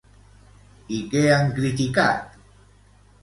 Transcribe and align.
I 0.99 1.01
què 1.11 1.21
han 1.33 1.53
criticat? 1.59 2.39